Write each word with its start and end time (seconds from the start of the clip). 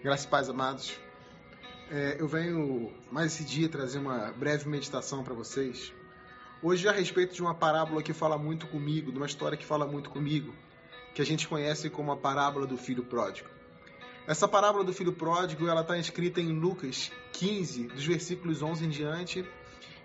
Graças 0.00 0.26
e 0.26 0.28
paz, 0.28 0.48
amados. 0.48 0.96
É, 1.90 2.18
eu 2.20 2.28
venho 2.28 2.92
mais 3.10 3.34
esse 3.34 3.42
dia 3.42 3.68
trazer 3.68 3.98
uma 3.98 4.30
breve 4.30 4.68
meditação 4.68 5.24
para 5.24 5.34
vocês. 5.34 5.92
Hoje 6.62 6.88
a 6.88 6.92
respeito 6.92 7.34
de 7.34 7.42
uma 7.42 7.52
parábola 7.52 8.00
que 8.00 8.12
fala 8.12 8.38
muito 8.38 8.68
comigo, 8.68 9.10
de 9.10 9.16
uma 9.16 9.26
história 9.26 9.58
que 9.58 9.66
fala 9.66 9.88
muito 9.88 10.08
comigo, 10.08 10.54
que 11.14 11.20
a 11.20 11.26
gente 11.26 11.48
conhece 11.48 11.90
como 11.90 12.12
a 12.12 12.16
parábola 12.16 12.64
do 12.64 12.76
filho 12.76 13.02
pródigo. 13.02 13.48
Essa 14.24 14.46
parábola 14.46 14.84
do 14.84 14.92
filho 14.92 15.12
pródigo, 15.12 15.66
ela 15.66 15.80
está 15.80 15.98
escrita 15.98 16.40
em 16.40 16.52
Lucas 16.52 17.10
15, 17.32 17.88
dos 17.88 18.06
versículos 18.06 18.62
11 18.62 18.84
em 18.84 18.88
diante, 18.90 19.44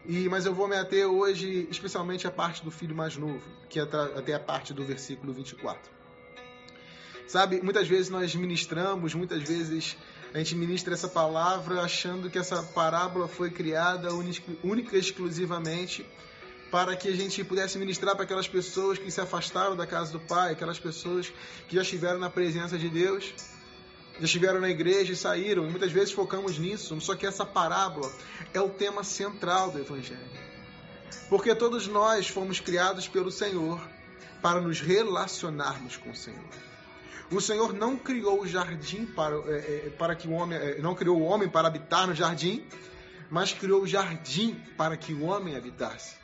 e, 0.07 0.27
mas 0.27 0.47
eu 0.47 0.55
vou 0.55 0.67
me 0.67 0.75
ater 0.75 1.05
hoje 1.05 1.67
especialmente 1.69 2.25
à 2.25 2.31
parte 2.31 2.63
do 2.63 2.71
filho 2.71 2.95
mais 2.95 3.15
novo, 3.15 3.47
que 3.69 3.79
é 3.79 3.83
até 3.83 4.33
a 4.33 4.39
parte 4.39 4.73
do 4.73 4.83
versículo 4.83 5.31
24. 5.31 6.02
Sabe, 7.27 7.61
muitas 7.61 7.87
vezes 7.87 8.09
nós 8.09 8.35
ministramos, 8.35 9.13
muitas 9.13 9.41
vezes 9.43 9.95
a 10.33 10.37
gente 10.39 10.55
ministra 10.55 10.93
essa 10.93 11.07
palavra 11.07 11.81
achando 11.81 12.29
que 12.29 12.37
essa 12.37 12.61
parábola 12.61 13.27
foi 13.27 13.49
criada 13.49 14.09
única 14.13 14.95
e 14.95 14.99
exclusivamente 14.99 16.05
para 16.71 16.95
que 16.95 17.07
a 17.07 17.15
gente 17.15 17.43
pudesse 17.43 17.77
ministrar 17.77 18.15
para 18.15 18.23
aquelas 18.23 18.47
pessoas 18.47 18.97
que 18.97 19.11
se 19.11 19.21
afastaram 19.21 19.75
da 19.75 19.85
casa 19.85 20.11
do 20.11 20.19
Pai, 20.19 20.53
aquelas 20.53 20.79
pessoas 20.79 21.31
que 21.67 21.75
já 21.75 21.83
estiveram 21.83 22.19
na 22.19 22.31
presença 22.31 22.79
de 22.79 22.89
Deus, 22.89 23.31
já 24.19 24.25
estiveram 24.25 24.59
na 24.59 24.69
igreja 24.69 25.13
e 25.13 25.15
saíram. 25.15 25.67
E 25.67 25.69
muitas 25.69 25.91
vezes 25.91 26.11
focamos 26.11 26.57
nisso, 26.57 26.99
só 26.99 27.15
que 27.15 27.27
essa 27.27 27.45
parábola 27.45 28.11
é 28.55 28.59
o 28.59 28.69
tema 28.69 29.03
central 29.03 29.69
do 29.69 29.79
Evangelho. 29.79 30.19
Porque 31.29 31.53
todos 31.53 31.85
nós 31.85 32.27
fomos 32.27 32.59
criados 32.59 33.07
pelo 33.07 33.31
Senhor 33.31 33.79
para 34.41 34.59
nos 34.59 34.81
relacionarmos 34.81 35.95
com 35.97 36.09
o 36.09 36.15
Senhor. 36.15 36.72
O 37.31 37.41
Senhor 37.41 37.73
não 37.73 37.97
criou 37.97 38.41
o 38.41 38.47
jardim 38.47 39.05
para, 39.05 39.35
é, 39.47 39.87
é 39.87 39.89
para 39.97 40.15
que 40.15 40.27
o 40.27 40.31
homem, 40.31 40.57
é, 40.57 40.79
não 40.79 40.93
criou 40.93 41.19
o 41.19 41.23
homem 41.23 41.49
para 41.49 41.67
habitar 41.67 42.07
no 42.07 42.13
jardim, 42.13 42.65
mas 43.29 43.53
criou 43.53 43.81
o 43.81 43.87
jardim 43.87 44.55
para 44.77 44.95
que 44.95 45.13
o 45.13 45.23
homem 45.23 45.55
habitasse. 45.55 46.17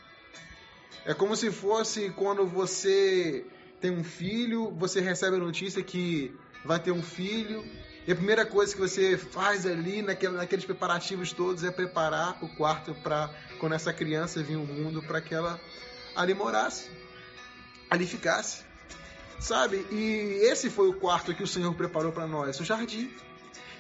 É 1.05 1.13
como 1.13 1.35
se 1.35 1.49
fosse 1.49 2.09
quando 2.11 2.45
você 2.45 3.45
tem 3.81 3.91
um 3.91 4.03
filho, 4.03 4.71
você 4.71 4.99
recebe 4.99 5.37
a 5.37 5.39
notícia 5.39 5.81
que 5.81 6.35
vai 6.63 6.79
ter 6.79 6.91
um 6.91 7.01
filho, 7.01 7.65
e 8.05 8.11
a 8.11 8.15
primeira 8.15 8.45
coisa 8.45 8.73
que 8.73 8.79
você 8.79 9.17
faz 9.17 9.65
ali, 9.65 10.01
naquele, 10.01 10.33
naqueles 10.33 10.65
preparativos 10.65 11.31
todos, 11.31 11.63
é 11.63 11.71
preparar 11.71 12.43
o 12.43 12.49
quarto 12.49 12.93
para 12.95 13.29
quando 13.59 13.73
essa 13.73 13.93
criança 13.93 14.41
vir 14.41 14.55
ao 14.55 14.65
mundo, 14.65 15.01
para 15.01 15.21
que 15.21 15.33
ela 15.33 15.59
ali 16.15 16.33
morasse, 16.33 16.89
ali 17.89 18.05
ficasse. 18.05 18.68
Sabe? 19.39 19.85
E 19.91 20.39
esse 20.43 20.69
foi 20.69 20.89
o 20.89 20.93
quarto 20.93 21.33
que 21.33 21.43
o 21.43 21.47
Senhor 21.47 21.73
preparou 21.73 22.11
para 22.11 22.27
nós, 22.27 22.59
o 22.59 22.65
jardim 22.65 23.09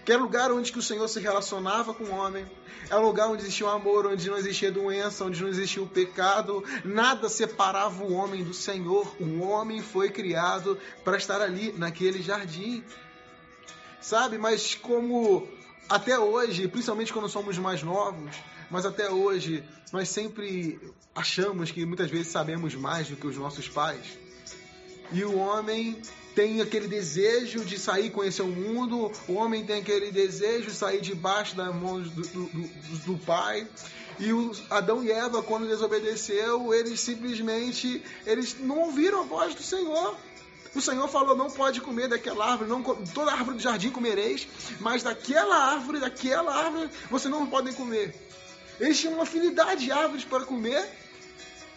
que 0.09 0.13
era 0.13 0.21
lugar 0.23 0.51
onde 0.51 0.71
que 0.71 0.79
o 0.79 0.81
Senhor 0.81 1.07
se 1.07 1.19
relacionava 1.19 1.93
com 1.93 2.05
o 2.05 2.11
homem, 2.15 2.43
é 2.89 2.95
um 2.95 3.01
lugar 3.01 3.29
onde 3.29 3.43
existia 3.43 3.67
o 3.67 3.69
amor, 3.69 4.07
onde 4.07 4.27
não 4.27 4.39
existia 4.39 4.71
doença, 4.71 5.23
onde 5.23 5.39
não 5.39 5.49
existia 5.49 5.83
o 5.83 5.87
pecado, 5.87 6.63
nada 6.83 7.29
separava 7.29 8.03
o 8.03 8.13
homem 8.13 8.43
do 8.43 8.51
Senhor. 8.51 9.15
O 9.19 9.41
homem 9.43 9.83
foi 9.83 10.09
criado 10.09 10.79
para 11.03 11.15
estar 11.15 11.39
ali, 11.41 11.73
naquele 11.77 12.23
jardim. 12.23 12.83
Sabe? 14.01 14.39
Mas 14.39 14.73
como 14.73 15.47
até 15.87 16.17
hoje, 16.17 16.67
principalmente 16.67 17.13
quando 17.13 17.29
somos 17.29 17.55
mais 17.59 17.83
novos, 17.83 18.35
mas 18.71 18.87
até 18.87 19.11
hoje 19.11 19.63
nós 19.93 20.09
sempre 20.09 20.79
achamos 21.13 21.69
que 21.69 21.85
muitas 21.85 22.09
vezes 22.09 22.29
sabemos 22.29 22.73
mais 22.73 23.09
do 23.09 23.15
que 23.15 23.27
os 23.27 23.37
nossos 23.37 23.69
pais. 23.69 24.17
E 25.11 25.23
o 25.23 25.37
homem 25.37 25.99
tem 26.35 26.61
aquele 26.61 26.87
desejo 26.87 27.65
de 27.65 27.77
sair 27.79 28.11
conhecer 28.11 28.43
o 28.43 28.47
mundo, 28.47 29.11
o 29.27 29.33
homem 29.33 29.65
tem 29.65 29.81
aquele 29.81 30.11
desejo 30.11 30.67
de 30.67 30.75
sair 30.75 31.01
debaixo 31.01 31.55
das 31.55 31.73
mãos 31.73 32.09
do, 32.11 32.21
do, 32.21 32.45
do, 32.45 32.97
do 33.05 33.17
pai. 33.17 33.67
E 34.19 34.33
os 34.33 34.61
Adão 34.69 35.03
e 35.03 35.11
Eva, 35.11 35.41
quando 35.41 35.67
desobedeceu, 35.67 36.73
eles 36.73 36.99
simplesmente 36.99 38.03
eles 38.25 38.57
não 38.59 38.79
ouviram 38.79 39.21
a 39.21 39.23
voz 39.23 39.55
do 39.55 39.63
Senhor. 39.63 40.15
O 40.75 40.81
Senhor 40.81 41.07
falou: 41.07 41.35
não 41.35 41.49
pode 41.49 41.81
comer 41.81 42.07
daquela 42.07 42.51
árvore, 42.51 42.69
não, 42.69 42.83
toda 42.83 43.31
árvore 43.31 43.57
do 43.57 43.63
jardim 43.63 43.89
comereis, 43.89 44.47
mas 44.79 45.01
daquela 45.03 45.55
árvore, 45.73 45.99
daquela 45.99 46.53
árvore, 46.53 46.89
você 47.09 47.27
não 47.27 47.47
podem 47.47 47.73
comer. 47.73 48.13
Eles 48.79 48.99
tinham 48.99 49.15
uma 49.15 49.23
afinidade 49.23 49.85
de 49.85 49.91
árvores 49.91 50.23
para 50.23 50.45
comer, 50.45 50.87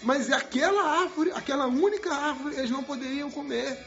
mas 0.03 0.31
aquela 0.31 1.01
árvore, 1.01 1.33
aquela 1.33 1.67
única 1.67 2.13
árvore, 2.13 2.57
eles 2.57 2.71
não 2.71 2.83
poderiam 2.83 3.31
comer 3.31 3.79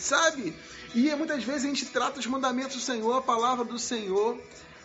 sabe? 0.00 0.54
E 0.94 1.14
muitas 1.14 1.44
vezes 1.44 1.64
a 1.64 1.68
gente 1.68 1.86
trata 1.86 2.18
os 2.18 2.26
mandamentos 2.26 2.76
do 2.76 2.82
Senhor, 2.82 3.16
a 3.16 3.22
palavra 3.22 3.64
do 3.64 3.78
Senhor, 3.78 4.40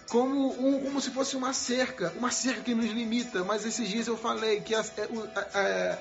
como, 0.09 0.52
um, 0.52 0.84
como 0.84 1.02
se 1.02 1.09
fosse 1.09 1.36
uma 1.36 1.52
cerca, 1.52 2.13
uma 2.18 2.30
cerca 2.30 2.62
que 2.62 2.75
nos 2.75 2.86
limita. 2.91 3.44
Mas 3.44 3.66
esses 3.66 3.88
dias 3.88 4.08
eu 4.08 4.16
falei 4.16 4.62
que 4.62 4.75
as, 4.75 4.91
é, 5.00 5.09
é, 5.56 5.97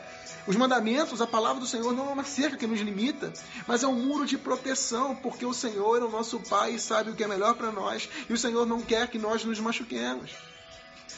os 0.47 0.57
mandamentos, 0.57 1.23
a 1.23 1.27
palavra 1.27 1.61
do 1.61 1.67
Senhor 1.67 1.93
não 1.95 2.11
é 2.11 2.13
uma 2.13 2.25
cerca 2.25 2.57
que 2.57 2.67
nos 2.67 2.81
limita, 2.81 3.33
mas 3.67 3.83
é 3.83 3.87
um 3.87 3.95
muro 3.95 4.27
de 4.27 4.37
proteção, 4.37 5.17
porque 5.17 5.47
o 5.47 5.55
Senhor 5.55 6.03
é 6.03 6.05
o 6.05 6.11
nosso 6.11 6.39
Pai 6.41 6.75
e 6.75 6.79
sabe 6.79 7.11
o 7.11 7.15
que 7.15 7.25
é 7.25 7.29
melhor 7.29 7.55
para 7.55 7.73
nós, 7.73 8.09
e 8.29 8.33
o 8.33 8.39
Senhor 8.39 8.67
não 8.67 8.83
quer 8.83 9.09
que 9.09 9.19
nós 9.19 9.43
nos 9.45 9.59
machuquemos. 9.59 10.33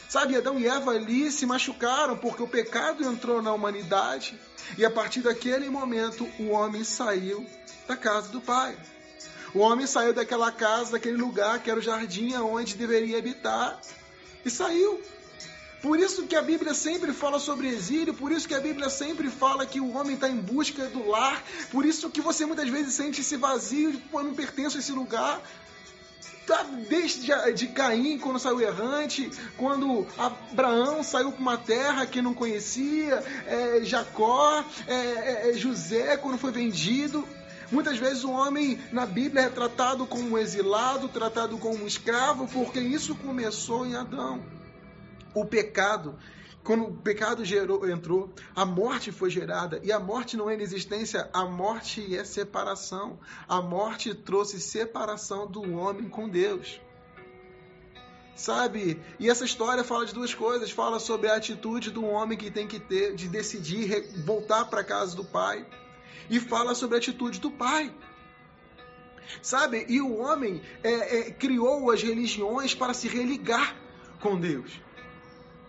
Sabe, 0.09 0.37
Adão 0.37 0.57
e 0.57 0.67
Eva 0.67 0.91
ali 0.91 1.29
se 1.29 1.45
machucaram 1.45 2.17
porque 2.17 2.41
o 2.41 2.47
pecado 2.47 3.03
entrou 3.03 3.41
na 3.41 3.51
humanidade 3.51 4.39
e 4.77 4.85
a 4.85 4.89
partir 4.89 5.21
daquele 5.21 5.69
momento 5.69 6.27
o 6.39 6.49
homem 6.49 6.83
saiu 6.83 7.45
da 7.87 7.95
casa 7.95 8.29
do 8.29 8.39
pai. 8.39 8.77
O 9.53 9.59
homem 9.59 9.85
saiu 9.85 10.13
daquela 10.13 10.51
casa, 10.51 10.93
daquele 10.93 11.17
lugar 11.17 11.59
que 11.59 11.69
era 11.69 11.79
o 11.79 11.83
jardim 11.83 12.33
onde 12.35 12.75
deveria 12.75 13.17
habitar 13.17 13.79
e 14.45 14.49
saiu. 14.49 15.01
Por 15.81 15.99
isso 15.99 16.25
que 16.25 16.35
a 16.35 16.41
Bíblia 16.41 16.73
sempre 16.73 17.13
fala 17.13 17.39
sobre 17.39 17.67
exílio, 17.67 18.13
por 18.13 18.31
isso 18.31 18.47
que 18.47 18.55
a 18.55 18.59
Bíblia 18.59 18.89
sempre 18.89 19.29
fala 19.29 19.65
que 19.65 19.79
o 19.79 19.93
homem 19.93 20.15
está 20.15 20.27
em 20.27 20.37
busca 20.37 20.85
do 20.87 21.07
lar, 21.07 21.43
por 21.69 21.85
isso 21.85 22.09
que 22.09 22.19
você 22.19 22.45
muitas 22.45 22.67
vezes 22.67 22.93
sente 22.93 23.21
esse 23.21 23.37
vazio, 23.37 24.01
eu 24.11 24.23
não 24.23 24.33
pertenço 24.33 24.77
a 24.77 24.79
esse 24.79 24.91
lugar. 24.91 25.41
Tá 26.47 26.65
desde 26.87 27.29
de 27.53 27.67
Caim, 27.67 28.17
quando 28.17 28.39
saiu 28.39 28.61
errante, 28.61 29.29
quando 29.57 30.07
Abraão 30.17 31.03
saiu 31.03 31.29
para 31.29 31.41
uma 31.41 31.57
terra 31.57 32.05
que 32.05 32.21
não 32.21 32.33
conhecia, 32.33 33.21
é, 33.45 33.81
Jacó, 33.83 34.63
é, 34.87 35.49
é, 35.49 35.53
José, 35.57 36.15
quando 36.15 36.37
foi 36.37 36.53
vendido. 36.53 37.27
Muitas 37.69 37.97
vezes 37.97 38.23
o 38.23 38.31
homem 38.31 38.79
na 38.93 39.05
Bíblia 39.05 39.43
é 39.43 39.49
tratado 39.49 40.05
como 40.05 40.23
um 40.29 40.37
exilado, 40.37 41.09
tratado 41.09 41.57
como 41.57 41.83
um 41.83 41.85
escravo, 41.85 42.47
porque 42.47 42.79
isso 42.79 43.13
começou 43.13 43.85
em 43.85 43.97
Adão. 43.97 44.41
O 45.33 45.43
pecado, 45.43 46.17
quando 46.67 46.83
o 46.83 46.93
pecado 46.93 47.45
gerou, 47.45 47.89
entrou, 47.89 48.29
a 48.53 48.65
morte 48.65 49.09
foi 49.09 49.29
gerada. 49.29 49.79
E 49.85 49.89
a 49.89 50.01
morte 50.01 50.35
não 50.35 50.49
é 50.49 50.53
inexistência, 50.53 51.29
a 51.31 51.45
morte 51.45 52.13
é 52.13 52.25
separação. 52.25 53.17
A 53.47 53.61
morte 53.61 54.13
trouxe 54.13 54.59
separação 54.59 55.49
do 55.49 55.61
homem 55.77 56.09
com 56.09 56.27
Deus. 56.27 56.81
Sabe? 58.35 59.01
E 59.17 59.29
essa 59.29 59.45
história 59.45 59.81
fala 59.81 60.05
de 60.05 60.13
duas 60.13 60.33
coisas. 60.33 60.69
Fala 60.69 60.99
sobre 60.99 61.29
a 61.29 61.37
atitude 61.37 61.89
do 61.89 62.03
homem 62.03 62.37
que 62.37 62.51
tem 62.51 62.67
que 62.67 62.81
ter 62.81 63.15
de 63.15 63.29
decidir 63.29 64.03
voltar 64.25 64.65
para 64.65 64.83
casa 64.83 65.15
do 65.15 65.23
pai 65.23 65.65
e 66.29 66.37
fala 66.37 66.75
sobre 66.75 66.97
a 66.97 66.99
atitude 66.99 67.39
do 67.39 67.49
pai. 67.49 67.95
Sabe? 69.41 69.85
E 69.87 70.01
o 70.01 70.17
homem 70.17 70.61
é, 70.83 71.19
é, 71.19 71.31
criou 71.31 71.89
as 71.89 72.03
religiões 72.03 72.75
para 72.75 72.93
se 72.93 73.07
religar 73.07 73.73
com 74.19 74.37
Deus. 74.37 74.85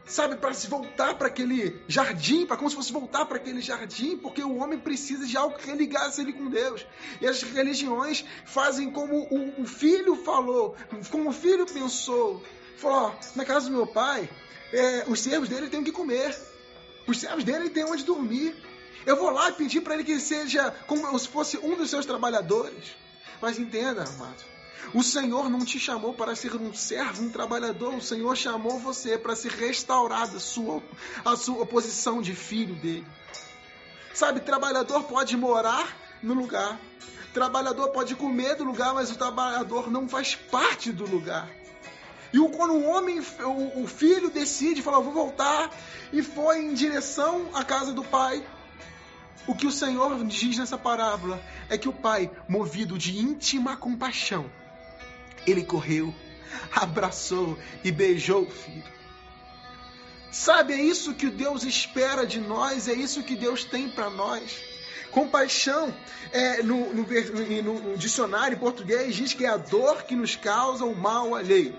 Sabe, 0.09 0.37
para 0.37 0.55
se 0.55 0.67
voltar 0.69 1.17
para 1.17 1.29
aquele 1.29 1.83
jardim, 1.87 2.47
para 2.47 2.57
como 2.57 2.71
se 2.71 2.75
fosse 2.75 2.91
voltar 2.91 3.27
para 3.27 3.37
aquele 3.37 3.61
jardim, 3.61 4.17
porque 4.17 4.43
o 4.43 4.57
homem 4.57 4.79
precisa 4.79 5.27
de 5.27 5.37
algo 5.37 5.59
que 5.59 5.67
religasse 5.67 6.23
ele 6.23 6.33
com 6.33 6.49
Deus. 6.49 6.87
E 7.21 7.27
as 7.27 7.43
religiões 7.43 8.25
fazem 8.47 8.91
como 8.91 9.29
o, 9.31 9.63
o 9.63 9.67
filho 9.67 10.17
falou, 10.25 10.75
como 11.11 11.29
o 11.29 11.33
filho 11.33 11.67
pensou. 11.67 12.43
Falou: 12.79 13.09
ó, 13.09 13.13
na 13.37 13.45
casa 13.45 13.69
do 13.69 13.77
meu 13.77 13.87
pai, 13.87 14.31
é, 14.73 15.05
os 15.09 15.21
servos 15.21 15.47
dele 15.47 15.69
têm 15.69 15.81
o 15.81 15.85
que 15.85 15.93
comer, 15.93 16.35
os 17.07 17.21
servos 17.21 17.45
dele 17.45 17.69
têm 17.69 17.85
onde 17.85 18.03
dormir. 18.03 18.57
Eu 19.05 19.17
vou 19.17 19.29
lá 19.31 19.53
pedir 19.53 19.83
para 19.83 19.93
ele 19.93 20.05
que 20.05 20.19
seja 20.19 20.71
como 20.87 21.19
se 21.19 21.29
fosse 21.29 21.59
um 21.59 21.77
dos 21.77 21.91
seus 21.91 22.07
trabalhadores. 22.07 22.97
Mas 23.43 23.59
entenda, 23.59 24.05
amado, 24.05 24.43
o 24.95 25.03
Senhor 25.03 25.51
não 25.51 25.61
te 25.61 25.79
chamou 25.79 26.15
para 26.15 26.35
ser 26.35 26.55
um 26.57 26.73
servo, 26.73 27.25
um 27.25 27.31
trabalhador. 27.31 27.95
O 27.95 28.01
Senhor 28.01 28.37
chamou 28.37 28.79
você 28.79 29.19
para 29.19 29.37
ser 29.37 29.53
restaurada 29.53 30.37
a 30.37 30.41
sua, 30.41 30.83
a 31.25 31.37
sua 31.37 31.67
posição 31.67 32.23
de 32.23 32.35
filho 32.35 32.75
dele. 32.75 33.07
Sabe, 34.15 34.41
trabalhador 34.41 35.05
pode 35.05 35.37
morar 35.37 35.97
no 36.23 36.35
lugar. 36.35 36.79
Trabalhador 37.35 37.91
pode 37.91 38.15
comer 38.15 38.57
do 38.57 38.65
lugar, 38.65 38.95
mas 38.95 39.11
o 39.11 39.17
trabalhador 39.17 39.91
não 39.91 40.09
faz 40.09 40.35
parte 40.35 40.91
do 40.91 41.07
lugar. 41.07 41.49
E 42.33 42.39
quando 42.51 42.75
o 42.75 42.85
homem, 42.85 43.21
o, 43.77 43.87
filho 43.87 44.31
decide, 44.31 44.83
fala, 44.83 45.01
vou 45.01 45.13
voltar, 45.13 45.71
e 46.13 46.23
foi 46.23 46.59
em 46.59 46.75
direção 46.75 47.49
à 47.55 47.65
casa 47.65 47.93
do 47.93 48.05
pai, 48.05 48.45
o 49.47 49.55
que 49.55 49.67
o 49.67 49.73
Senhor 49.73 50.23
diz 50.25 50.59
nessa 50.59 50.77
parábola 50.77 51.41
é 51.71 51.79
que 51.79 51.89
o 51.89 51.93
pai, 51.93 52.31
movido 52.47 52.99
de 52.99 53.19
íntima 53.19 53.77
compaixão, 53.77 54.51
ele 55.51 55.65
correu, 55.65 56.15
abraçou 56.73 57.59
e 57.85 57.91
beijou 57.91 58.43
o 58.43 58.51
filho. 58.51 58.99
Sabe, 60.31 60.75
é 60.75 60.81
isso 60.81 61.15
que 61.15 61.31
Deus 61.31 61.65
espera 61.65 62.27
de 62.27 62.41
nós, 62.41 62.87
é 62.87 62.93
isso 62.93 63.23
que 63.23 63.35
Deus 63.35 63.65
tem 63.65 63.89
para 63.89 64.11
nós. 64.11 64.57
Compaixão, 65.11 65.95
é, 66.33 66.63
no, 66.63 66.93
no, 66.93 67.07
no, 67.63 67.81
no, 67.81 67.97
dicionário 67.97 68.55
em 68.57 68.59
português, 68.59 69.15
diz 69.17 69.33
que 69.33 69.47
é 69.47 69.49
a 69.49 69.57
dor 69.57 70.03
que 70.03 70.15
nos 70.15 70.37
causa 70.37 70.85
o 70.85 70.95
mal 70.95 71.35
alheio. 71.35 71.75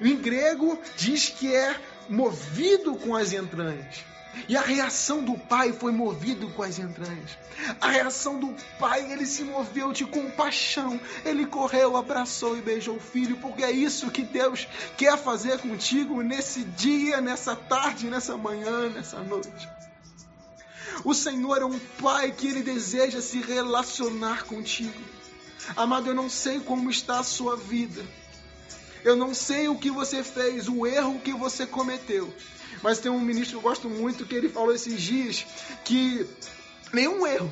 Em 0.00 0.16
grego, 0.16 0.78
diz 0.96 1.28
que 1.28 1.52
é 1.52 1.76
movido 2.08 2.94
com 2.94 3.16
as 3.16 3.32
entranhas. 3.32 4.04
E 4.48 4.56
a 4.56 4.60
reação 4.60 5.22
do 5.22 5.36
pai 5.36 5.72
foi 5.72 5.92
movido 5.92 6.48
com 6.50 6.62
as 6.62 6.78
entranhas. 6.78 7.36
A 7.80 7.88
reação 7.88 8.38
do 8.38 8.54
pai, 8.78 9.10
ele 9.10 9.26
se 9.26 9.42
moveu 9.42 9.92
de 9.92 10.04
compaixão. 10.04 11.00
Ele 11.24 11.46
correu, 11.46 11.96
abraçou 11.96 12.56
e 12.56 12.62
beijou 12.62 12.96
o 12.96 13.00
filho, 13.00 13.36
porque 13.38 13.64
é 13.64 13.70
isso 13.70 14.10
que 14.10 14.22
Deus 14.22 14.66
quer 14.96 15.16
fazer 15.18 15.58
contigo 15.58 16.22
nesse 16.22 16.62
dia, 16.64 17.20
nessa 17.20 17.56
tarde, 17.56 18.08
nessa 18.08 18.36
manhã, 18.36 18.88
nessa 18.88 19.20
noite. 19.20 19.68
O 21.04 21.14
Senhor 21.14 21.62
é 21.62 21.64
um 21.64 21.78
pai 22.00 22.32
que 22.32 22.48
ele 22.48 22.62
deseja 22.62 23.20
se 23.20 23.40
relacionar 23.40 24.44
contigo. 24.44 25.00
Amado, 25.76 26.08
eu 26.08 26.14
não 26.14 26.30
sei 26.30 26.60
como 26.60 26.90
está 26.90 27.20
a 27.20 27.24
sua 27.24 27.56
vida. 27.56 28.04
Eu 29.04 29.16
não 29.16 29.34
sei 29.34 29.68
o 29.68 29.76
que 29.76 29.90
você 29.90 30.22
fez, 30.22 30.68
o 30.68 30.86
erro 30.86 31.20
que 31.20 31.32
você 31.32 31.66
cometeu. 31.66 32.32
Mas 32.82 32.98
tem 32.98 33.10
um 33.10 33.20
ministro 33.20 33.58
que 33.58 33.64
eu 33.64 33.68
gosto 33.68 33.88
muito 33.88 34.24
que 34.24 34.34
ele 34.34 34.48
falou 34.48 34.74
esses 34.74 35.00
dias 35.00 35.44
que 35.84 36.26
nenhum 36.92 37.26
erro 37.26 37.50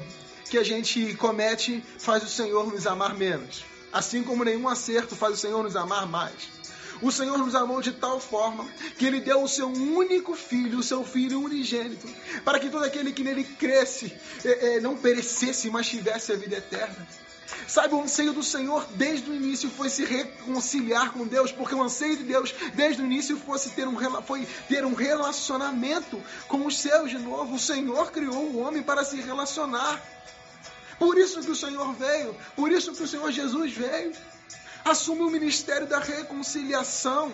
que 0.49 0.59
a 0.59 0.65
gente 0.65 1.15
comete 1.15 1.83
faz 1.99 2.23
o 2.23 2.29
Senhor 2.29 2.73
nos 2.73 2.87
amar 2.87 3.15
menos. 3.15 3.65
Assim 3.93 4.23
como 4.23 4.45
nenhum 4.45 4.69
acerto 4.69 5.17
faz 5.17 5.35
o 5.35 5.37
Senhor 5.37 5.63
nos 5.63 5.77
amar 5.77 6.07
mais. 6.07 6.57
O 7.03 7.13
Senhor 7.13 7.37
nos 7.37 7.55
amou 7.55 7.83
de 7.83 7.93
tal 7.93 8.19
forma 8.19 8.67
que 8.99 9.05
Ele 9.05 9.21
deu 9.21 9.43
o 9.43 9.49
seu 9.49 9.69
único 9.69 10.35
filho, 10.35 10.79
o 10.79 10.83
seu 10.83 11.05
filho 11.05 11.41
unigênito, 11.41 12.09
para 12.45 12.59
que 12.59 12.71
todo 12.71 12.85
aquele 12.85 13.13
que 13.13 13.23
nele 13.23 13.45
cresce 13.45 14.13
eh, 14.45 14.77
eh, 14.77 14.81
não 14.81 14.97
perecesse, 14.97 15.69
mas 15.69 15.87
tivesse 15.87 16.33
a 16.33 16.37
vida 16.37 16.57
eterna. 16.57 17.07
Sabe, 17.67 17.95
o 17.95 18.03
anseio 18.03 18.33
do 18.33 18.43
Senhor 18.43 18.87
desde 18.95 19.31
o 19.31 19.35
início 19.35 19.71
foi 19.71 19.89
se 19.89 20.05
reconciliar 20.05 21.13
com 21.13 21.27
Deus, 21.27 21.53
porque 21.53 21.75
o 21.75 21.83
anseio 21.83 22.17
de 22.17 22.25
Deus 22.25 22.55
desde 22.75 23.03
o 23.03 23.05
início 23.05 23.37
fosse 23.37 23.71
ter 23.71 23.87
um, 23.87 23.97
foi 24.23 24.47
ter 24.69 24.85
um 24.85 24.95
relacionamento 24.95 26.23
com 26.49 26.67
os 26.67 26.79
seus 26.79 27.11
de 27.11 27.19
novo. 27.19 27.55
O 27.55 27.59
Senhor 27.59 28.11
criou 28.11 28.45
o 28.45 28.59
homem 28.59 28.83
para 28.83 29.05
se 29.05 29.21
relacionar. 29.21 30.03
Por 30.99 31.19
isso 31.19 31.41
que 31.41 31.51
o 31.51 31.57
Senhor 31.57 31.93
veio, 31.95 32.35
por 32.55 32.73
isso 32.73 32.93
que 32.93 33.03
o 33.03 33.07
Senhor 33.07 33.31
Jesus 33.31 33.73
veio. 33.73 34.13
Assume 34.85 35.23
o 35.23 35.31
ministério 35.31 35.87
da 35.87 35.99
reconciliação. 35.99 37.33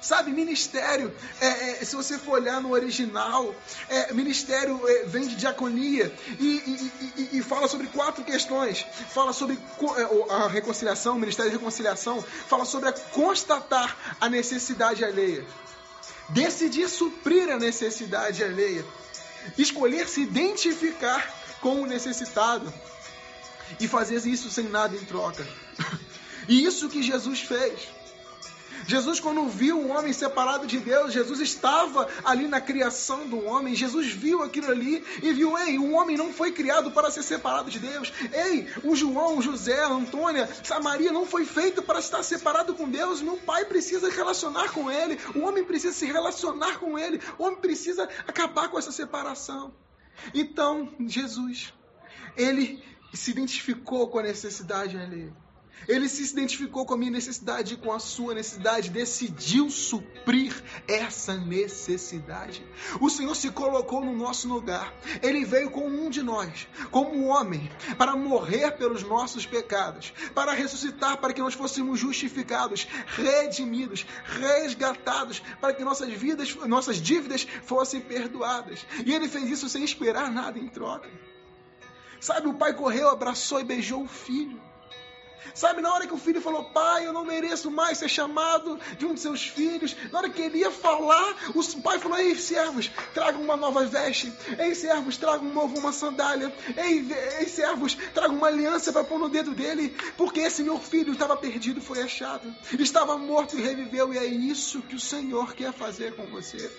Sabe, 0.00 0.30
ministério, 0.30 1.14
é, 1.40 1.46
é, 1.46 1.84
se 1.84 1.94
você 1.94 2.18
for 2.18 2.32
olhar 2.32 2.60
no 2.60 2.70
original, 2.70 3.54
é, 3.88 4.12
ministério 4.14 4.80
é, 4.88 5.04
vem 5.04 5.28
de 5.28 5.36
diaconia 5.36 6.10
e, 6.38 6.46
e, 6.46 6.92
e, 7.16 7.38
e, 7.38 7.42
fala 7.42 7.68
sobre 7.68 7.86
quatro 7.88 8.24
questões. 8.24 8.86
Fala 9.12 9.34
sobre 9.34 9.58
é, 9.58 10.32
a 10.34 10.48
reconciliação, 10.48 11.16
o 11.16 11.18
ministério 11.18 11.50
de 11.50 11.58
reconciliação, 11.58 12.22
fala 12.22 12.64
sobre 12.64 12.88
a 12.88 12.92
constatar 12.92 14.16
a 14.18 14.28
necessidade 14.30 15.04
alheia, 15.04 15.44
decidir 16.30 16.88
suprir 16.88 17.50
a 17.50 17.58
necessidade 17.58 18.42
alheia, 18.42 18.84
escolher 19.58 20.08
se 20.08 20.22
identificar 20.22 21.30
com 21.60 21.82
o 21.82 21.86
necessitado 21.86 22.72
e 23.78 23.86
fazer 23.86 24.16
isso 24.26 24.50
sem 24.50 24.64
nada 24.64 24.96
em 24.96 25.04
troca. 25.04 25.46
E 26.48 26.64
isso 26.64 26.88
que 26.88 27.00
Jesus 27.00 27.42
fez. 27.42 27.88
Jesus, 28.86 29.20
quando 29.20 29.48
viu 29.48 29.78
o 29.78 29.88
homem 29.88 30.12
separado 30.12 30.66
de 30.66 30.78
Deus, 30.78 31.12
Jesus 31.12 31.40
estava 31.40 32.08
ali 32.24 32.46
na 32.46 32.60
criação 32.60 33.26
do 33.28 33.44
homem. 33.44 33.74
Jesus 33.74 34.12
viu 34.12 34.42
aquilo 34.42 34.70
ali 34.70 35.04
e 35.22 35.32
viu: 35.32 35.56
ei, 35.58 35.78
o 35.78 35.92
homem 35.92 36.16
não 36.16 36.32
foi 36.32 36.52
criado 36.52 36.90
para 36.90 37.10
ser 37.10 37.22
separado 37.22 37.70
de 37.70 37.78
Deus. 37.78 38.12
Ei, 38.32 38.68
o 38.82 38.94
João, 38.96 39.38
o 39.38 39.42
José, 39.42 39.80
a 39.82 39.88
Antônia, 39.88 40.48
a 40.70 40.80
Maria 40.80 41.12
não 41.12 41.26
foi 41.26 41.44
feito 41.44 41.82
para 41.82 41.98
estar 41.98 42.22
separado 42.22 42.74
com 42.74 42.88
Deus. 42.88 43.20
Meu 43.22 43.36
pai 43.36 43.64
precisa 43.64 44.10
relacionar 44.10 44.72
com 44.72 44.90
ele. 44.90 45.18
O 45.34 45.40
homem 45.40 45.64
precisa 45.64 45.92
se 45.92 46.06
relacionar 46.06 46.78
com 46.78 46.98
ele. 46.98 47.20
O 47.38 47.44
homem 47.44 47.60
precisa 47.60 48.08
acabar 48.26 48.68
com 48.68 48.78
essa 48.78 48.92
separação. 48.92 49.72
Então, 50.34 50.92
Jesus, 51.00 51.72
ele 52.36 52.82
se 53.12 53.30
identificou 53.30 54.08
com 54.08 54.18
a 54.18 54.22
necessidade 54.22 54.96
ali. 54.96 55.32
Ele 55.88 56.08
se 56.08 56.22
identificou 56.22 56.84
com 56.84 56.94
a 56.94 56.96
minha 56.96 57.10
necessidade 57.10 57.74
e 57.74 57.76
com 57.76 57.92
a 57.92 57.98
sua 57.98 58.34
necessidade, 58.34 58.90
decidiu 58.90 59.70
suprir 59.70 60.54
essa 60.86 61.36
necessidade. 61.36 62.64
O 63.00 63.10
Senhor 63.10 63.34
se 63.34 63.50
colocou 63.50 64.04
no 64.04 64.14
nosso 64.14 64.48
lugar. 64.48 64.94
Ele 65.22 65.44
veio 65.44 65.70
com 65.70 65.86
um 65.86 66.10
de 66.10 66.22
nós, 66.22 66.68
como 66.90 67.14
um 67.14 67.28
homem, 67.28 67.70
para 67.98 68.16
morrer 68.16 68.72
pelos 68.72 69.02
nossos 69.02 69.46
pecados, 69.46 70.12
para 70.34 70.52
ressuscitar, 70.52 71.18
para 71.18 71.32
que 71.32 71.40
nós 71.40 71.54
fôssemos 71.54 71.98
justificados, 71.98 72.86
redimidos, 73.06 74.06
resgatados, 74.24 75.40
para 75.60 75.74
que 75.74 75.84
nossas 75.84 76.12
vidas, 76.12 76.54
nossas 76.66 76.96
dívidas 76.96 77.46
fossem 77.64 78.00
perdoadas. 78.00 78.86
E 79.04 79.14
ele 79.14 79.28
fez 79.28 79.50
isso 79.50 79.68
sem 79.68 79.82
esperar 79.84 80.30
nada 80.30 80.58
em 80.58 80.68
troca. 80.68 81.08
Sabe, 82.20 82.48
o 82.48 82.54
pai 82.54 82.74
correu, 82.74 83.08
abraçou 83.08 83.60
e 83.60 83.64
beijou 83.64 84.02
o 84.02 84.08
filho. 84.08 84.60
Sabe, 85.54 85.80
na 85.80 85.92
hora 85.92 86.06
que 86.06 86.14
o 86.14 86.18
filho 86.18 86.40
falou, 86.40 86.64
pai, 86.64 87.06
eu 87.06 87.12
não 87.12 87.24
mereço 87.24 87.70
mais 87.70 87.98
ser 87.98 88.08
chamado 88.08 88.78
de 88.98 89.06
um 89.06 89.14
de 89.14 89.20
seus 89.20 89.46
filhos, 89.46 89.96
na 90.10 90.18
hora 90.18 90.30
que 90.30 90.40
ele 90.40 90.58
ia 90.58 90.70
falar, 90.70 91.36
o 91.54 91.82
pai 91.82 91.98
falou, 91.98 92.18
ei, 92.18 92.34
servos, 92.34 92.90
tragam 93.14 93.42
uma 93.42 93.56
nova 93.56 93.84
veste, 93.84 94.32
ei, 94.58 94.74
servos, 94.74 95.16
tragam 95.16 95.46
um 95.46 95.52
novo 95.52 95.78
uma 95.78 95.92
sandália, 95.92 96.52
ei, 96.76 97.06
ei 97.38 97.48
servos, 97.48 97.96
tragam 98.14 98.36
uma 98.36 98.48
aliança 98.48 98.92
para 98.92 99.04
pôr 99.04 99.18
no 99.18 99.28
dedo 99.28 99.52
dele, 99.52 99.96
porque 100.16 100.40
esse 100.40 100.62
meu 100.62 100.78
filho 100.78 101.12
estava 101.12 101.36
perdido, 101.36 101.80
foi 101.80 102.02
achado, 102.02 102.54
estava 102.78 103.16
morto 103.16 103.58
e 103.58 103.62
reviveu, 103.62 104.12
e 104.12 104.18
é 104.18 104.24
isso 104.24 104.82
que 104.82 104.94
o 104.94 105.00
Senhor 105.00 105.54
quer 105.54 105.72
fazer 105.72 106.14
com 106.14 106.26
você. 106.26 106.70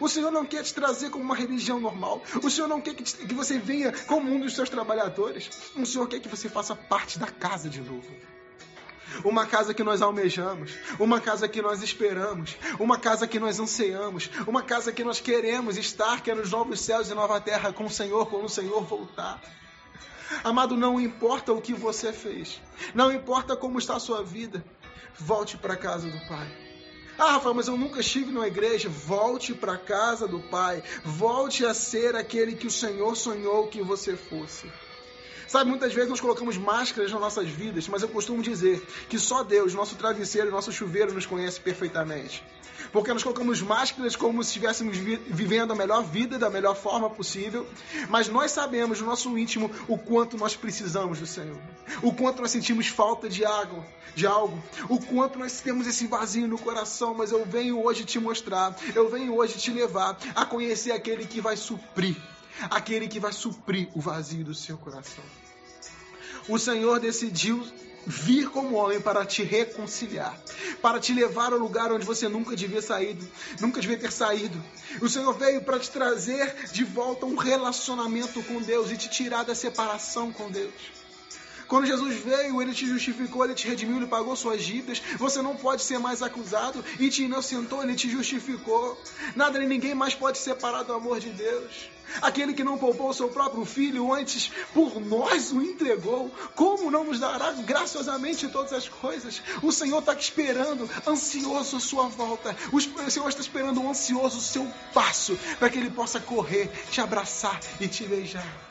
O 0.00 0.08
Senhor 0.08 0.30
não 0.30 0.44
quer 0.44 0.62
te 0.62 0.74
trazer 0.74 1.10
como 1.10 1.24
uma 1.24 1.34
religião 1.34 1.80
normal. 1.80 2.22
O 2.42 2.50
Senhor 2.50 2.68
não 2.68 2.80
quer 2.80 2.94
que, 2.94 3.02
te, 3.02 3.16
que 3.16 3.34
você 3.34 3.58
venha 3.58 3.92
como 4.06 4.32
um 4.32 4.40
dos 4.40 4.54
seus 4.54 4.68
trabalhadores. 4.68 5.50
O 5.76 5.86
Senhor 5.86 6.06
quer 6.08 6.20
que 6.20 6.28
você 6.28 6.48
faça 6.48 6.74
parte 6.74 7.18
da 7.18 7.26
casa 7.26 7.68
de 7.68 7.80
novo. 7.80 8.08
Uma 9.24 9.46
casa 9.46 9.72
que 9.72 9.84
nós 9.84 10.02
almejamos, 10.02 10.72
uma 10.98 11.20
casa 11.20 11.46
que 11.46 11.62
nós 11.62 11.82
esperamos, 11.82 12.56
uma 12.80 12.98
casa 12.98 13.28
que 13.28 13.38
nós 13.38 13.60
anseamos, 13.60 14.28
uma 14.46 14.62
casa 14.62 14.92
que 14.92 15.04
nós 15.04 15.20
queremos 15.20 15.76
estar, 15.76 16.20
que 16.20 16.30
é 16.30 16.34
nos 16.34 16.50
novos 16.50 16.80
céus 16.80 17.10
e 17.10 17.14
nova 17.14 17.40
terra 17.40 17.72
com 17.72 17.84
o 17.84 17.90
Senhor 17.90 18.26
quando 18.26 18.46
o 18.46 18.48
Senhor 18.48 18.82
voltar. 18.82 19.40
Amado, 20.42 20.76
não 20.76 21.00
importa 21.00 21.52
o 21.52 21.60
que 21.60 21.72
você 21.72 22.12
fez, 22.12 22.60
não 22.92 23.12
importa 23.12 23.56
como 23.56 23.78
está 23.78 23.96
a 23.96 24.00
sua 24.00 24.24
vida, 24.24 24.64
volte 25.16 25.56
para 25.56 25.74
a 25.74 25.76
casa 25.76 26.08
do 26.10 26.26
Pai. 26.26 26.73
Ah, 27.18 27.32
Rafael, 27.32 27.54
mas 27.54 27.68
eu 27.68 27.76
nunca 27.76 28.00
estive 28.00 28.32
numa 28.32 28.46
igreja. 28.46 28.88
Volte 28.88 29.54
para 29.54 29.76
casa 29.76 30.26
do 30.26 30.40
Pai. 30.40 30.82
Volte 31.04 31.64
a 31.64 31.72
ser 31.72 32.16
aquele 32.16 32.54
que 32.54 32.66
o 32.66 32.70
Senhor 32.70 33.14
sonhou 33.16 33.68
que 33.68 33.82
você 33.82 34.16
fosse. 34.16 34.70
Sabe, 35.46 35.70
muitas 35.70 35.92
vezes 35.92 36.10
nós 36.10 36.20
colocamos 36.20 36.56
máscaras 36.56 37.12
nas 37.12 37.20
nossas 37.20 37.48
vidas, 37.48 37.88
mas 37.88 38.02
eu 38.02 38.08
costumo 38.08 38.42
dizer 38.42 38.80
que 39.08 39.18
só 39.18 39.42
Deus, 39.42 39.74
nosso 39.74 39.96
travesseiro, 39.96 40.50
nosso 40.50 40.72
chuveiro, 40.72 41.12
nos 41.12 41.26
conhece 41.26 41.60
perfeitamente. 41.60 42.42
Porque 42.92 43.12
nós 43.12 43.22
colocamos 43.22 43.60
máscaras 43.60 44.14
como 44.14 44.42
se 44.42 44.50
estivéssemos 44.50 44.96
vi 44.96 45.16
vivendo 45.16 45.72
a 45.72 45.74
melhor 45.74 46.04
vida 46.04 46.38
da 46.38 46.48
melhor 46.48 46.76
forma 46.76 47.10
possível, 47.10 47.66
mas 48.08 48.28
nós 48.28 48.52
sabemos 48.52 49.00
no 49.00 49.06
nosso 49.06 49.36
íntimo 49.36 49.70
o 49.88 49.98
quanto 49.98 50.36
nós 50.36 50.54
precisamos 50.54 51.18
do 51.18 51.26
Senhor, 51.26 51.58
o 52.02 52.12
quanto 52.12 52.42
nós 52.42 52.50
sentimos 52.50 52.86
falta 52.86 53.28
de 53.28 53.44
água, 53.44 53.84
de 54.14 54.26
algo, 54.26 54.62
o 54.88 54.98
quanto 55.00 55.38
nós 55.38 55.60
temos 55.60 55.86
esse 55.86 56.06
vazio 56.06 56.46
no 56.46 56.58
coração. 56.58 57.14
Mas 57.14 57.32
eu 57.32 57.44
venho 57.44 57.84
hoje 57.84 58.04
te 58.04 58.18
mostrar, 58.18 58.76
eu 58.94 59.08
venho 59.08 59.34
hoje 59.34 59.58
te 59.58 59.72
levar 59.72 60.16
a 60.34 60.44
conhecer 60.44 60.92
aquele 60.92 61.26
que 61.26 61.40
vai 61.40 61.56
suprir 61.56 62.16
aquele 62.70 63.08
que 63.08 63.20
vai 63.20 63.32
suprir 63.32 63.88
o 63.94 64.00
vazio 64.00 64.44
do 64.44 64.54
seu 64.54 64.76
coração. 64.76 65.24
O 66.48 66.58
Senhor 66.58 67.00
decidiu 67.00 67.66
vir 68.06 68.50
como 68.50 68.76
homem 68.76 69.00
para 69.00 69.24
te 69.24 69.42
reconciliar, 69.42 70.38
para 70.82 71.00
te 71.00 71.12
levar 71.12 71.52
ao 71.52 71.58
lugar 71.58 71.90
onde 71.90 72.04
você 72.04 72.28
nunca 72.28 72.54
devia 72.54 72.82
saído, 72.82 73.26
nunca 73.60 73.80
devia 73.80 73.98
ter 73.98 74.12
saído. 74.12 74.62
O 75.00 75.08
Senhor 75.08 75.32
veio 75.32 75.62
para 75.62 75.78
te 75.78 75.90
trazer 75.90 76.70
de 76.70 76.84
volta 76.84 77.24
um 77.24 77.36
relacionamento 77.36 78.42
com 78.42 78.60
Deus 78.60 78.90
e 78.90 78.96
te 78.96 79.08
tirar 79.08 79.44
da 79.44 79.54
separação 79.54 80.32
com 80.32 80.50
Deus. 80.50 81.03
Quando 81.68 81.86
Jesus 81.86 82.16
veio, 82.16 82.60
ele 82.60 82.74
te 82.74 82.86
justificou, 82.86 83.44
ele 83.44 83.54
te 83.54 83.68
redimiu, 83.68 83.96
ele 83.96 84.06
pagou 84.06 84.36
suas 84.36 84.62
dívidas. 84.62 85.02
Você 85.18 85.42
não 85.42 85.56
pode 85.56 85.82
ser 85.82 85.98
mais 85.98 86.22
acusado 86.22 86.84
e 86.98 87.08
te 87.08 87.24
inocentou, 87.24 87.82
ele 87.82 87.94
te 87.94 88.08
justificou. 88.08 89.00
Nada 89.34 89.58
nem 89.58 89.68
ninguém 89.68 89.94
mais 89.94 90.14
pode 90.14 90.38
separar 90.38 90.82
do 90.82 90.92
amor 90.92 91.20
de 91.20 91.30
Deus. 91.30 91.94
Aquele 92.20 92.52
que 92.52 92.62
não 92.62 92.78
poupou 92.78 93.08
o 93.08 93.14
seu 93.14 93.28
próprio 93.28 93.64
filho, 93.64 94.12
antes 94.12 94.50
por 94.72 95.00
nós 95.00 95.50
o 95.52 95.62
entregou, 95.62 96.30
como 96.54 96.90
não 96.90 97.04
nos 97.04 97.18
dará 97.18 97.52
graciosamente 97.52 98.48
todas 98.48 98.72
as 98.72 98.88
coisas? 98.88 99.42
O 99.62 99.72
Senhor 99.72 99.98
está 99.98 100.12
esperando, 100.12 100.88
ansioso 101.06 101.76
a 101.76 101.80
sua 101.80 102.08
volta. 102.08 102.54
O 102.72 102.80
Senhor 103.10 103.28
está 103.28 103.40
esperando 103.40 103.86
ansioso 103.88 104.38
o 104.38 104.42
seu 104.42 104.70
passo, 104.92 105.36
para 105.58 105.70
que 105.70 105.78
ele 105.78 105.90
possa 105.90 106.20
correr, 106.20 106.70
te 106.90 107.00
abraçar 107.00 107.58
e 107.80 107.88
te 107.88 108.04
beijar. 108.04 108.63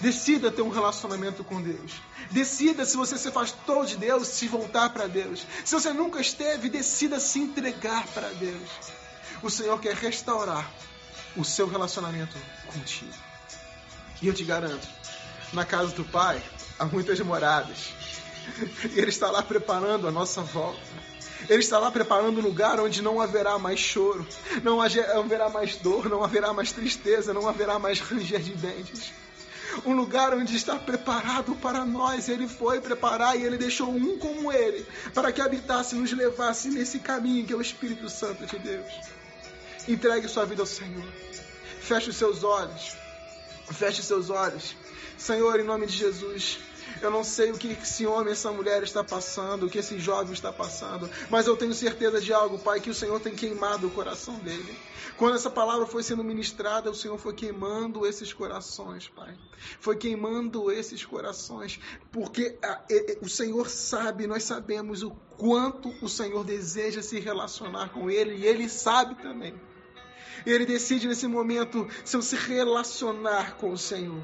Decida 0.00 0.50
ter 0.50 0.62
um 0.62 0.68
relacionamento 0.68 1.44
com 1.44 1.62
Deus. 1.62 1.92
Decida 2.30 2.84
se 2.84 2.96
você 2.96 3.16
se 3.16 3.28
afastou 3.28 3.84
de 3.84 3.96
Deus, 3.96 4.28
se 4.28 4.48
voltar 4.48 4.90
para 4.90 5.06
Deus. 5.06 5.46
Se 5.64 5.74
você 5.74 5.92
nunca 5.92 6.20
esteve, 6.20 6.68
decida 6.68 7.20
se 7.20 7.38
entregar 7.38 8.06
para 8.08 8.28
Deus. 8.30 8.68
O 9.42 9.50
Senhor 9.50 9.78
quer 9.80 9.94
restaurar 9.94 10.70
o 11.36 11.44
seu 11.44 11.66
relacionamento 11.66 12.36
contigo. 12.72 13.12
E 14.20 14.28
eu 14.28 14.34
te 14.34 14.44
garanto, 14.44 14.86
na 15.52 15.64
casa 15.64 15.94
do 15.94 16.04
Pai 16.04 16.42
há 16.78 16.84
muitas 16.84 17.18
moradas. 17.20 17.90
E 18.94 18.98
Ele 18.98 19.10
está 19.10 19.30
lá 19.30 19.42
preparando 19.42 20.08
a 20.08 20.10
nossa 20.10 20.42
volta. 20.42 20.80
Ele 21.48 21.60
está 21.60 21.78
lá 21.78 21.90
preparando 21.90 22.38
um 22.38 22.42
lugar 22.42 22.80
onde 22.80 23.02
não 23.02 23.20
haverá 23.20 23.58
mais 23.58 23.78
choro, 23.78 24.26
não 24.62 24.80
haverá 24.80 25.50
mais 25.50 25.76
dor, 25.76 26.08
não 26.08 26.24
haverá 26.24 26.52
mais 26.52 26.72
tristeza, 26.72 27.34
não 27.34 27.46
haverá 27.46 27.78
mais 27.78 28.00
ranger 28.00 28.40
de 28.40 28.54
dentes. 28.54 29.12
Um 29.84 29.94
lugar 29.94 30.34
onde 30.34 30.56
está 30.56 30.76
preparado 30.76 31.54
para 31.56 31.84
nós. 31.84 32.28
Ele 32.28 32.48
foi 32.48 32.80
preparar 32.80 33.38
e 33.38 33.42
ele 33.42 33.56
deixou 33.56 33.90
um 33.90 34.18
como 34.18 34.52
ele 34.52 34.86
para 35.12 35.32
que 35.32 35.40
habitasse 35.40 35.96
e 35.96 35.98
nos 35.98 36.12
levasse 36.12 36.68
nesse 36.68 36.98
caminho 36.98 37.46
que 37.46 37.52
é 37.52 37.56
o 37.56 37.60
Espírito 37.60 38.08
Santo 38.08 38.46
de 38.46 38.58
Deus. 38.58 38.92
Entregue 39.88 40.28
sua 40.28 40.44
vida 40.46 40.62
ao 40.62 40.66
Senhor. 40.66 41.04
Feche 41.80 42.10
os 42.10 42.16
seus 42.16 42.42
olhos. 42.42 42.96
Feche 43.72 44.00
os 44.00 44.06
seus 44.06 44.30
olhos. 44.30 44.76
Senhor, 45.16 45.58
em 45.60 45.64
nome 45.64 45.86
de 45.86 45.96
Jesus, 45.96 46.58
eu 47.00 47.10
não 47.10 47.24
sei 47.24 47.50
o 47.50 47.58
que 47.58 47.68
esse 47.72 48.06
homem, 48.06 48.32
essa 48.32 48.50
mulher 48.50 48.82
está 48.82 49.02
passando, 49.02 49.66
o 49.66 49.70
que 49.70 49.78
esse 49.78 49.98
jovem 49.98 50.32
está 50.32 50.52
passando, 50.52 51.10
mas 51.30 51.46
eu 51.46 51.56
tenho 51.56 51.74
certeza 51.74 52.20
de 52.20 52.32
algo, 52.32 52.58
Pai, 52.58 52.80
que 52.80 52.90
o 52.90 52.94
Senhor 52.94 53.20
tem 53.20 53.34
queimado 53.34 53.86
o 53.86 53.90
coração 53.90 54.34
dele. 54.36 54.76
Quando 55.16 55.36
essa 55.36 55.50
palavra 55.50 55.86
foi 55.86 56.02
sendo 56.02 56.24
ministrada, 56.24 56.90
o 56.90 56.94
Senhor 56.94 57.16
foi 57.18 57.34
queimando 57.34 58.04
esses 58.04 58.32
corações, 58.32 59.08
Pai. 59.08 59.36
Foi 59.78 59.96
queimando 59.96 60.72
esses 60.72 61.04
corações, 61.04 61.78
porque 62.10 62.58
o 63.20 63.28
Senhor 63.28 63.68
sabe, 63.68 64.26
nós 64.26 64.42
sabemos 64.42 65.02
o 65.02 65.10
quanto 65.36 65.88
o 66.02 66.08
Senhor 66.08 66.44
deseja 66.44 67.00
se 67.00 67.20
relacionar 67.20 67.90
com 67.90 68.10
ele 68.10 68.36
e 68.36 68.46
ele 68.46 68.68
sabe 68.68 69.14
também. 69.16 69.54
Ele 70.44 70.66
decide 70.66 71.06
nesse 71.06 71.26
momento 71.26 71.88
se 72.04 72.20
se 72.20 72.36
relacionar 72.36 73.56
com 73.56 73.72
o 73.72 73.78
Senhor. 73.78 74.22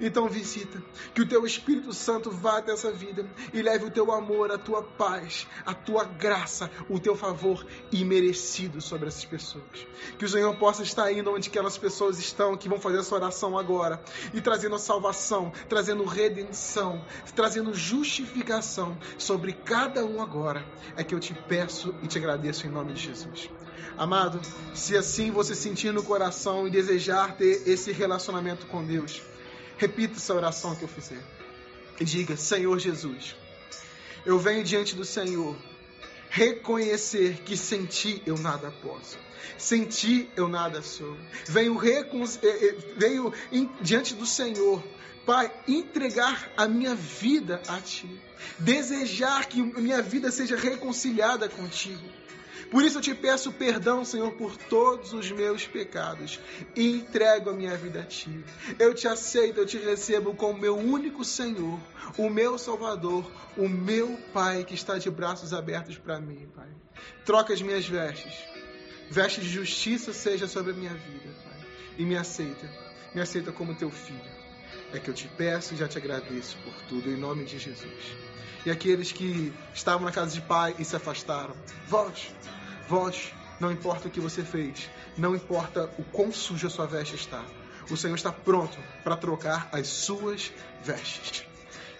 Então 0.00 0.28
visita, 0.28 0.82
que 1.14 1.22
o 1.22 1.28
teu 1.28 1.46
Espírito 1.46 1.92
Santo 1.92 2.30
vá 2.30 2.58
até 2.58 2.72
essa 2.72 2.92
vida 2.92 3.26
e 3.52 3.62
leve 3.62 3.86
o 3.86 3.90
teu 3.90 4.12
amor, 4.12 4.50
a 4.50 4.58
tua 4.58 4.82
paz, 4.82 5.46
a 5.64 5.72
tua 5.72 6.04
graça, 6.04 6.70
o 6.88 6.98
teu 6.98 7.16
favor 7.16 7.66
imerecido 7.90 8.80
sobre 8.80 9.08
essas 9.08 9.24
pessoas. 9.24 9.86
Que 10.18 10.24
o 10.24 10.28
Senhor 10.28 10.54
possa 10.56 10.82
estar 10.82 11.10
indo 11.12 11.30
onde 11.30 11.48
aquelas 11.48 11.78
pessoas 11.78 12.18
estão, 12.18 12.56
que 12.56 12.68
vão 12.68 12.80
fazer 12.80 12.98
essa 12.98 13.14
oração 13.14 13.58
agora, 13.58 14.02
e 14.34 14.40
trazendo 14.40 14.78
salvação, 14.78 15.52
trazendo 15.68 16.04
redenção, 16.04 17.04
trazendo 17.34 17.74
justificação 17.74 18.96
sobre 19.18 19.52
cada 19.52 20.04
um 20.04 20.22
agora. 20.22 20.64
É 20.96 21.04
que 21.04 21.14
eu 21.14 21.20
te 21.20 21.34
peço 21.34 21.94
e 22.02 22.06
te 22.06 22.18
agradeço 22.18 22.66
em 22.66 22.70
nome 22.70 22.92
de 22.92 23.02
Jesus. 23.02 23.50
Amado, 23.96 24.40
se 24.74 24.96
assim 24.96 25.30
você 25.30 25.54
sentir 25.54 25.92
no 25.92 26.02
coração 26.02 26.66
e 26.66 26.70
desejar 26.70 27.36
ter 27.36 27.62
esse 27.66 27.92
relacionamento 27.92 28.66
com 28.66 28.84
Deus, 28.84 29.20
repita 29.80 30.18
essa 30.18 30.34
oração 30.34 30.76
que 30.76 30.82
eu 30.82 30.88
fizer. 30.88 31.22
E 31.98 32.04
diga: 32.04 32.36
Senhor 32.36 32.78
Jesus, 32.78 33.34
eu 34.24 34.38
venho 34.38 34.62
diante 34.62 34.94
do 34.94 35.04
Senhor 35.04 35.56
reconhecer 36.28 37.42
que 37.44 37.56
sem 37.56 37.86
ti 37.86 38.22
eu 38.26 38.36
nada 38.38 38.70
posso. 38.70 39.18
Sem 39.56 39.84
ti 39.84 40.30
eu 40.36 40.48
nada 40.48 40.82
sou. 40.82 41.16
Venho, 41.46 41.76
recon... 41.76 42.22
Eh, 42.24 42.28
eh, 42.42 42.76
venho 42.96 43.32
diante 43.80 44.14
do 44.14 44.26
Senhor, 44.26 44.82
Pai, 45.26 45.50
entregar 45.66 46.50
a 46.56 46.68
minha 46.68 46.94
vida 46.94 47.60
a 47.68 47.80
ti. 47.80 48.08
Desejar 48.58 49.46
que 49.46 49.62
minha 49.62 50.00
vida 50.02 50.30
seja 50.30 50.56
reconciliada 50.56 51.48
contigo. 51.48 52.06
Por 52.70 52.84
isso 52.84 52.98
eu 52.98 53.02
te 53.02 53.14
peço 53.14 53.50
perdão, 53.50 54.04
Senhor, 54.04 54.30
por 54.32 54.56
todos 54.56 55.12
os 55.12 55.30
meus 55.32 55.66
pecados. 55.66 56.38
E 56.76 56.88
entrego 56.88 57.50
a 57.50 57.52
minha 57.52 57.76
vida 57.76 58.00
a 58.00 58.04
Ti. 58.04 58.44
Eu 58.78 58.94
te 58.94 59.08
aceito, 59.08 59.58
eu 59.58 59.66
te 59.66 59.76
recebo 59.76 60.34
como 60.34 60.58
meu 60.58 60.76
único 60.76 61.24
Senhor, 61.24 61.80
o 62.16 62.30
meu 62.30 62.56
Salvador, 62.56 63.28
o 63.56 63.68
meu 63.68 64.16
Pai 64.32 64.64
que 64.64 64.74
está 64.74 64.98
de 64.98 65.10
braços 65.10 65.52
abertos 65.52 65.98
para 65.98 66.20
mim, 66.20 66.48
Pai. 66.54 66.68
Troca 67.24 67.52
as 67.52 67.60
minhas 67.60 67.86
vestes. 67.86 68.34
Vestes 69.10 69.44
de 69.44 69.50
justiça 69.50 70.12
seja 70.12 70.46
sobre 70.46 70.70
a 70.70 70.74
minha 70.74 70.94
vida, 70.94 71.34
Pai. 71.42 71.66
E 71.98 72.04
me 72.04 72.16
aceita. 72.16 72.70
Me 73.12 73.20
aceita 73.20 73.50
como 73.50 73.74
teu 73.74 73.90
filho. 73.90 74.40
É 74.92 75.00
que 75.00 75.10
eu 75.10 75.14
te 75.14 75.26
peço 75.26 75.74
e 75.74 75.76
já 75.76 75.88
te 75.88 75.98
agradeço 75.98 76.56
por 76.58 76.74
tudo, 76.88 77.10
em 77.10 77.16
nome 77.16 77.44
de 77.44 77.58
Jesus. 77.58 78.16
E 78.64 78.70
aqueles 78.70 79.10
que 79.10 79.52
estavam 79.74 80.04
na 80.04 80.12
casa 80.12 80.32
de 80.34 80.40
pai 80.42 80.74
e 80.78 80.84
se 80.84 80.94
afastaram, 80.94 81.56
volte 81.88 82.32
Volte, 82.90 83.32
não 83.60 83.70
importa 83.70 84.08
o 84.08 84.10
que 84.10 84.18
você 84.18 84.42
fez, 84.42 84.90
não 85.16 85.36
importa 85.36 85.88
o 85.96 86.02
quão 86.02 86.32
suja 86.32 86.68
sua 86.68 86.86
veste 86.88 87.14
está. 87.14 87.40
O 87.88 87.96
Senhor 87.96 88.16
está 88.16 88.32
pronto 88.32 88.76
para 89.04 89.16
trocar 89.16 89.68
as 89.70 89.86
suas 89.86 90.50
vestes. 90.82 91.46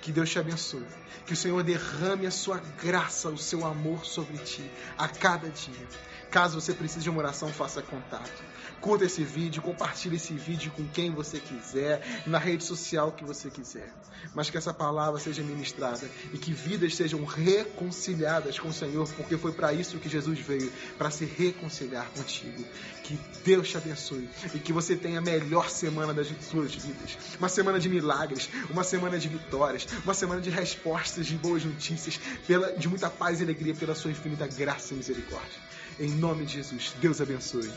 Que 0.01 0.11
Deus 0.11 0.29
te 0.29 0.41
abençoe. 0.41 0.85
Que 1.25 1.33
o 1.33 1.37
Senhor 1.37 1.63
derrame 1.63 2.27
a 2.27 2.31
sua 2.33 2.61
graça, 2.83 3.29
o 3.29 3.39
seu 3.39 3.65
amor 3.65 4.05
sobre 4.05 4.37
ti 4.39 4.69
a 4.99 5.07
cada 5.07 5.49
dia. 5.49 5.87
Caso 6.31 6.61
você 6.61 6.73
precise 6.73 7.03
de 7.03 7.11
uma 7.11 7.19
oração, 7.19 7.53
faça 7.53 7.83
contato. 7.83 8.43
Curta 8.81 9.05
esse 9.05 9.23
vídeo, 9.25 9.61
compartilhe 9.61 10.17
esse 10.17 10.33
vídeo 10.33 10.71
com 10.71 10.87
quem 10.87 11.11
você 11.11 11.41
quiser, 11.41 12.23
na 12.25 12.39
rede 12.39 12.65
social 12.65 13.11
que 13.13 13.25
você 13.25 13.51
quiser. 13.51 13.93
Mas 14.35 14.49
que 14.49 14.57
essa 14.57 14.73
palavra 14.73 15.19
seja 15.21 15.43
ministrada 15.43 16.09
e 16.33 16.39
que 16.39 16.53
vidas 16.53 16.95
sejam 16.95 17.25
reconciliadas 17.25 18.59
com 18.59 18.69
o 18.69 18.73
Senhor, 18.73 19.09
porque 19.15 19.37
foi 19.37 19.53
para 19.53 19.73
isso 19.73 19.99
que 19.99 20.09
Jesus 20.09 20.39
veio, 20.39 20.73
para 20.97 21.11
se 21.11 21.25
reconciliar 21.25 22.09
contigo. 22.11 22.65
Que 23.03 23.19
Deus 23.45 23.69
te 23.69 23.77
abençoe 23.77 24.29
e 24.55 24.59
que 24.61 24.73
você 24.73 24.95
tenha 24.95 25.19
a 25.19 25.23
melhor 25.23 25.69
semana 25.69 26.15
das 26.15 26.29
suas 26.49 26.75
vidas. 26.75 27.19
Uma 27.39 27.49
semana 27.49 27.81
de 27.81 27.89
milagres, 27.89 28.49
uma 28.71 28.85
semana 28.85 29.19
de 29.19 29.29
vitórias, 29.29 29.87
uma 30.05 30.15
semana 30.15 30.41
de 30.41 30.49
respostas, 30.49 31.27
de 31.27 31.37
boas 31.37 31.65
notícias, 31.65 32.21
pela, 32.47 32.73
de 32.73 32.89
muita 32.89 33.11
paz 33.11 33.41
e 33.41 33.43
alegria 33.43 33.75
pela 33.75 33.97
sua 33.97 34.13
infinita 34.13 34.47
graça 34.47 34.95
e 34.95 34.97
misericórdia. 34.97 35.59
Em 36.01 36.09
nome 36.13 36.47
de 36.47 36.55
Jesus, 36.55 36.95
Deus 36.99 37.21
abençoe. 37.21 37.71